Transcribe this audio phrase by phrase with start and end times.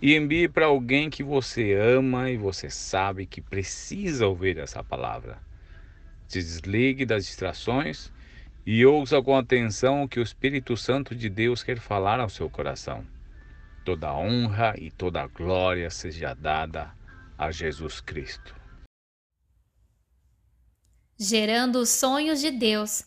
[0.00, 5.38] e envie para alguém que você ama e você sabe que precisa ouvir essa palavra.
[6.28, 8.12] Se desligue das distrações
[8.64, 12.48] e ouça com atenção o que o Espírito Santo de Deus quer falar ao seu
[12.48, 13.04] coração.
[13.84, 16.92] Toda honra e toda glória seja dada
[17.36, 18.54] a Jesus Cristo.
[21.18, 23.04] Gerando os sonhos de Deus.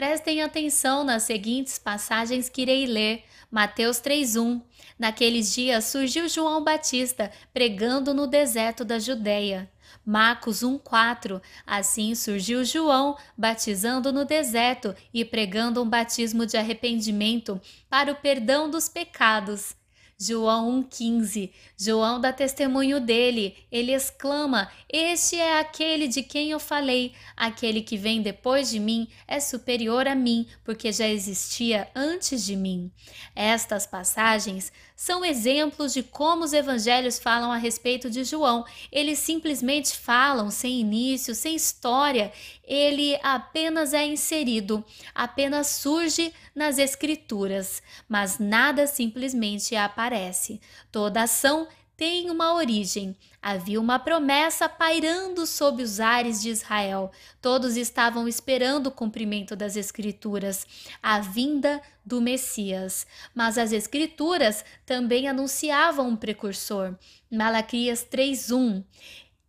[0.00, 3.22] Prestem atenção nas seguintes passagens que irei ler.
[3.50, 4.62] Mateus 3:1.
[4.98, 9.70] Naqueles dias surgiu João Batista pregando no deserto da Judéia.
[10.02, 11.42] Marcos 1:4.
[11.66, 18.70] Assim surgiu João batizando no deserto e pregando um batismo de arrependimento para o perdão
[18.70, 19.76] dos pecados.
[20.20, 21.50] João 1,15.
[21.78, 23.56] João dá testemunho dele.
[23.72, 27.14] Ele exclama: Este é aquele de quem eu falei.
[27.34, 32.54] Aquele que vem depois de mim é superior a mim, porque já existia antes de
[32.54, 32.92] mim.
[33.34, 38.66] Estas passagens são exemplos de como os evangelhos falam a respeito de João.
[38.92, 42.30] Eles simplesmente falam sem início, sem história.
[42.70, 50.60] Ele apenas é inserido, apenas surge nas escrituras, mas nada simplesmente aparece.
[50.92, 53.16] Toda ação tem uma origem.
[53.42, 57.10] Havia uma promessa pairando sob os ares de Israel.
[57.42, 60.64] Todos estavam esperando o cumprimento das Escrituras,
[61.02, 63.04] a vinda do Messias.
[63.34, 66.94] Mas as Escrituras também anunciavam um precursor.
[67.28, 68.84] Malaquias 3:1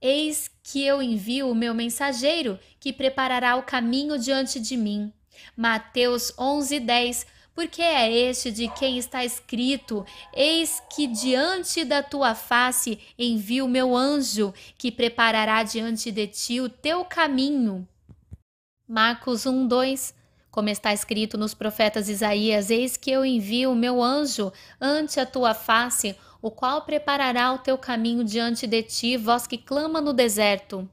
[0.01, 5.13] Eis que eu envio o meu mensageiro, que preparará o caminho diante de mim.
[5.55, 12.99] Mateus 11:10 porque é este de quem está escrito: Eis que diante da tua face
[13.17, 17.87] envio o meu anjo, que preparará diante de ti o teu caminho.
[18.87, 20.21] Marcos 1, 2
[20.51, 25.25] como está escrito nos profetas Isaías: Eis que eu envio o meu anjo ante a
[25.25, 30.13] tua face, o qual preparará o teu caminho diante de ti, vós que clama no
[30.13, 30.89] deserto.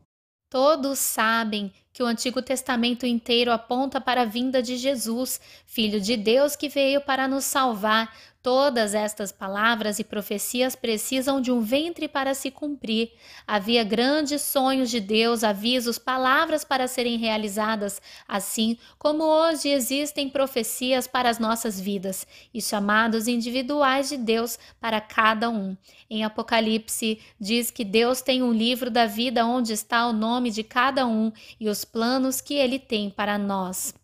[0.51, 6.17] Todos sabem que o Antigo Testamento inteiro aponta para a vinda de Jesus, Filho de
[6.17, 8.09] Deus que veio para nos salvar,
[8.41, 13.11] Todas estas palavras e profecias precisam de um ventre para se cumprir.
[13.45, 21.09] Havia grandes sonhos de Deus, avisos, palavras para serem realizadas, assim como hoje existem profecias
[21.09, 25.77] para as nossas vidas e chamados individuais de Deus para cada um.
[26.09, 30.63] Em Apocalipse, diz que Deus tem um livro da vida onde está o nome de
[30.63, 33.95] cada um e os planos que ele tem para nós.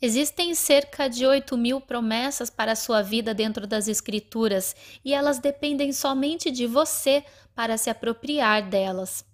[0.00, 4.74] Existem cerca de 8 mil promessas para a sua vida dentro das Escrituras
[5.04, 7.24] e elas dependem somente de você
[7.54, 9.24] para se apropriar delas.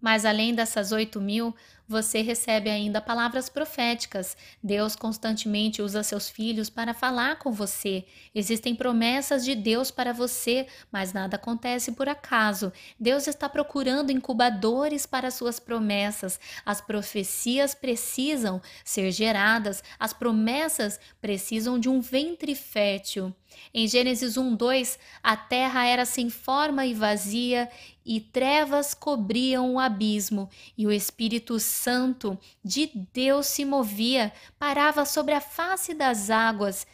[0.00, 1.54] Mas além dessas 8 mil,
[1.88, 4.36] você recebe ainda palavras proféticas.
[4.62, 8.04] Deus constantemente usa seus filhos para falar com você.
[8.34, 12.70] Existem promessas de Deus para você, mas nada acontece por acaso.
[13.00, 16.38] Deus está procurando incubadores para suas promessas.
[16.64, 23.34] As profecias precisam ser geradas, as promessas precisam de um ventre fértil.
[23.72, 27.68] Em Gênesis 1, 2, a terra era sem forma e vazia,
[28.04, 35.32] e trevas cobriam o abismo, e o Espírito Santo de Deus se movia, parava sobre
[35.32, 36.86] a face das águas.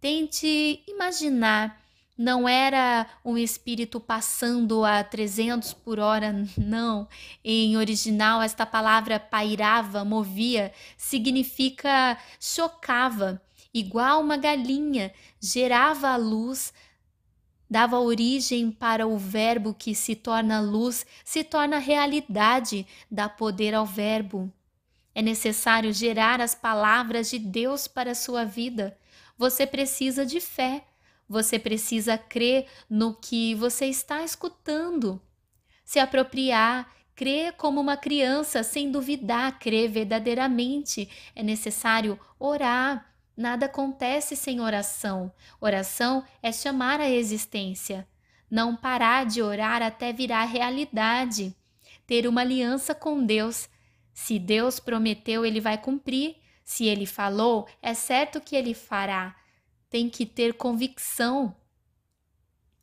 [0.00, 1.78] Tente imaginar,
[2.16, 7.06] não era um espírito passando a 300 por hora, não.
[7.44, 13.42] Em original, esta palavra pairava, movia, significa chocava,
[13.74, 16.72] igual uma galinha, gerava a luz,
[17.70, 23.86] dava origem para o verbo que se torna luz, se torna realidade, dá poder ao
[23.86, 24.52] verbo.
[25.14, 28.98] É necessário gerar as palavras de Deus para a sua vida.
[29.38, 30.84] Você precisa de fé.
[31.28, 35.20] Você precisa crer no que você está escutando.
[35.84, 41.08] Se apropriar, crer como uma criança, sem duvidar, crer verdadeiramente.
[41.36, 43.09] É necessário orar,
[43.40, 45.32] Nada acontece sem oração.
[45.58, 48.06] Oração é chamar a existência.
[48.50, 51.56] Não parar de orar até virar realidade.
[52.06, 53.66] Ter uma aliança com Deus.
[54.12, 56.36] Se Deus prometeu, ele vai cumprir.
[56.62, 59.34] Se ele falou, é certo que ele fará.
[59.88, 61.56] Tem que ter convicção.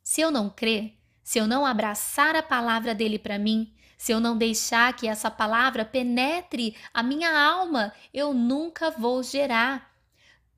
[0.01, 4.19] Se eu não crer, se eu não abraçar a palavra dele para mim, se eu
[4.19, 9.86] não deixar que essa palavra penetre a minha alma, eu nunca vou gerar.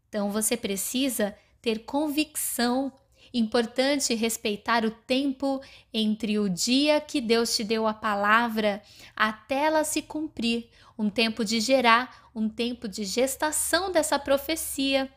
[0.09, 2.91] Então você precisa ter convicção.
[3.31, 5.61] Importante respeitar o tempo
[5.94, 8.81] entre o dia que Deus te deu a palavra
[9.15, 10.67] até ela se cumprir,
[10.97, 15.09] um tempo de gerar, um tempo de gestação dessa profecia.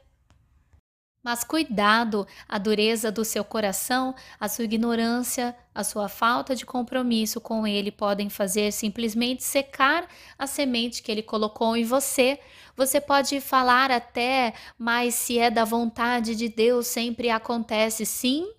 [1.22, 7.40] Mas cuidado, a dureza do seu coração, a sua ignorância, a sua falta de compromisso
[7.40, 12.40] com ele podem fazer simplesmente secar a semente que ele colocou em você.
[12.76, 18.52] Você pode falar até, mas se é da vontade de Deus, sempre acontece sim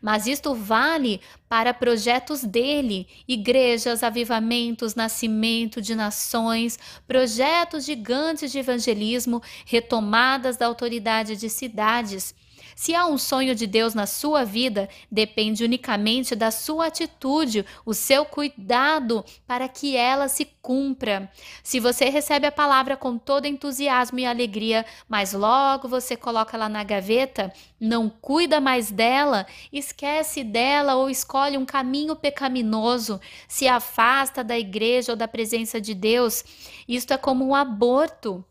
[0.00, 9.42] mas isto vale para projetos dele, igrejas, avivamentos, nascimento de nações, projetos gigantes de evangelismo,
[9.64, 12.34] retomadas da autoridade de cidades.
[12.78, 17.92] Se há um sonho de Deus na sua vida, depende unicamente da sua atitude, o
[17.92, 21.28] seu cuidado para que ela se cumpra.
[21.64, 26.68] Se você recebe a palavra com todo entusiasmo e alegria, mas logo você coloca ela
[26.68, 34.44] na gaveta, não cuida mais dela, esquece dela ou escolhe um caminho pecaminoso, se afasta
[34.44, 36.44] da igreja ou da presença de Deus,
[36.86, 38.44] isto é como um aborto.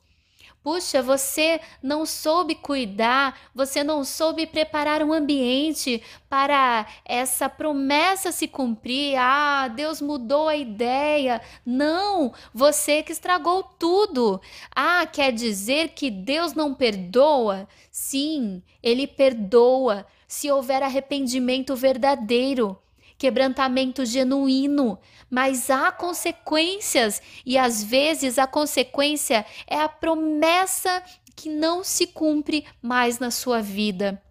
[0.68, 8.50] Puxa, você não soube cuidar, você não soube preparar um ambiente para essa promessa se
[8.50, 9.16] cumprir.
[9.18, 11.40] Ah, Deus mudou a ideia.
[11.66, 14.42] Não, você que estragou tudo.
[14.76, 17.66] Ah, quer dizer que Deus não perdoa?
[17.90, 22.78] Sim, ele perdoa se houver arrependimento verdadeiro
[23.18, 25.00] quebrantamento genuíno,
[25.30, 31.04] mas há consequências e às vezes a consequência é a promessa
[31.36, 34.22] que não se cumpre mais na sua vida.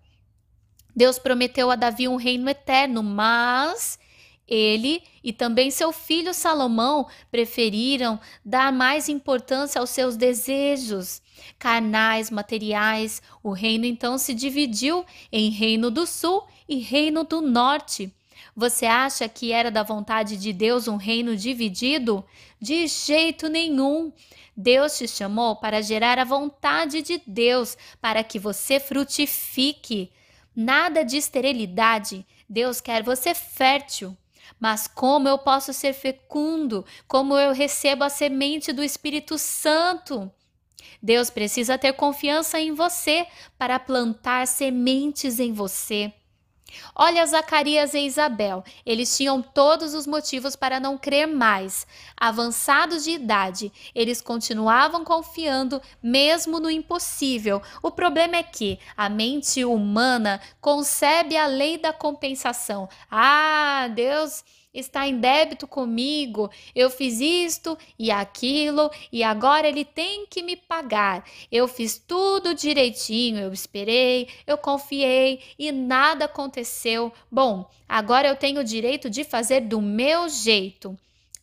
[0.95, 3.99] Deus prometeu a Davi um reino eterno, mas
[4.49, 11.21] ele e também seu filho Salomão preferiram dar mais importância aos seus desejos
[11.59, 13.21] carnais, materiais.
[13.43, 18.13] O reino então se dividiu em Reino do Sul e Reino do Norte.
[18.57, 22.25] Você acha que era da vontade de Deus um reino dividido?
[22.59, 24.11] De jeito nenhum.
[24.57, 30.11] Deus te chamou para gerar a vontade de Deus, para que você frutifique.
[30.55, 32.27] Nada de esterilidade.
[32.49, 34.17] Deus quer você fértil.
[34.59, 36.83] Mas como eu posso ser fecundo?
[37.07, 40.33] Como eu recebo a semente do Espírito Santo?
[41.03, 43.27] Deus precisa ter confiança em você
[43.59, 46.11] para plantar sementes em você.
[46.95, 51.87] Olha Zacarias e Isabel, eles tinham todos os motivos para não crer mais.
[52.17, 57.63] Avançados de idade, eles continuavam confiando mesmo no impossível.
[57.83, 62.89] O problema é que a mente humana concebe a lei da compensação.
[63.11, 64.45] Ah, Deus
[64.79, 70.57] está em débito comigo, eu fiz isto e aquilo e agora ele tem que me
[70.57, 71.25] pagar.
[71.51, 77.13] Eu fiz tudo direitinho, eu esperei, eu confiei e nada aconteceu.
[77.31, 80.99] Bom, agora eu tenho o direito de fazer do meu jeito.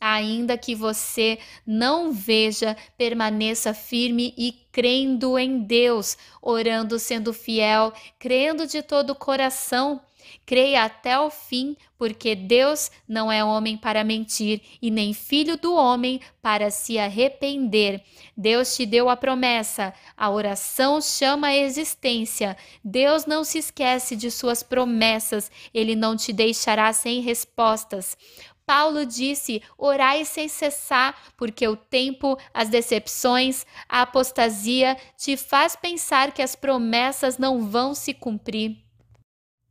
[0.05, 8.67] Ainda que você não veja, permaneça firme e crendo em Deus, orando, sendo fiel, crendo
[8.67, 10.01] de todo o coração.
[10.45, 15.73] Creia até o fim, porque Deus não é homem para mentir e nem filho do
[15.73, 18.03] homem para se arrepender.
[18.35, 22.57] Deus te deu a promessa, a oração chama a existência.
[22.83, 28.17] Deus não se esquece de suas promessas, ele não te deixará sem respostas.
[28.65, 36.31] Paulo disse: orai sem cessar, porque o tempo, as decepções, a apostasia te faz pensar
[36.31, 38.82] que as promessas não vão se cumprir.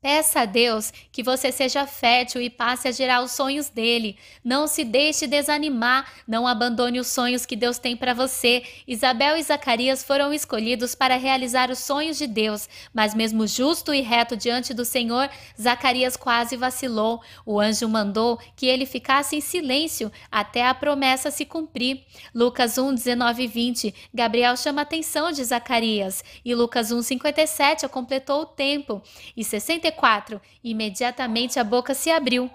[0.02, 4.16] Peça a Deus que você seja fértil e passe a gerar os sonhos dele.
[4.42, 8.64] Não se deixe desanimar, não abandone os sonhos que Deus tem para você.
[8.85, 14.00] Isabel e Zacarias foram escolhidos para realizar os sonhos de Deus, mas mesmo justo e
[14.00, 15.30] reto diante do Senhor,
[15.61, 17.23] Zacarias quase vacilou.
[17.47, 22.02] O anjo mandou que ele ficasse em silêncio até a promessa se cumprir.
[22.35, 23.94] Lucas 1, 19 e 20.
[24.12, 29.00] Gabriel chama a atenção de Zacarias e Lucas 1, 57 completou o tempo.
[29.37, 30.40] E 64 34.
[30.64, 32.50] Imediatamente a boca se abriu.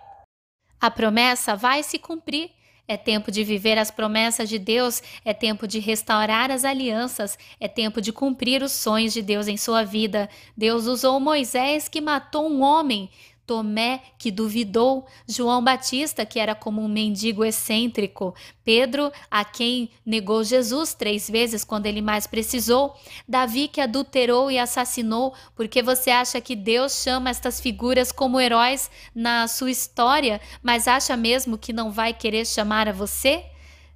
[0.79, 2.51] A promessa vai se cumprir.
[2.89, 7.67] É tempo de viver as promessas de Deus, é tempo de restaurar as alianças, é
[7.67, 10.29] tempo de cumprir os sonhos de Deus em sua vida.
[10.55, 13.09] Deus usou Moisés que matou um homem.
[13.47, 20.43] Tomé, que duvidou, João Batista, que era como um mendigo excêntrico, Pedro, a quem negou
[20.43, 22.93] Jesus três vezes quando ele mais precisou,
[23.25, 28.91] Davi, que adulterou e assassinou, porque você acha que Deus chama estas figuras como heróis
[29.15, 33.45] na sua história, mas acha mesmo que não vai querer chamar a você?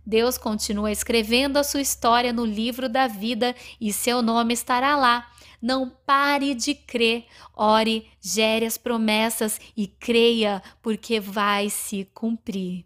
[0.05, 5.27] Deus continua escrevendo a sua história no livro da vida e seu nome estará lá.
[5.62, 7.25] Não pare de crer,
[7.56, 12.86] ore, gere as promessas e creia, porque vai se cumprir.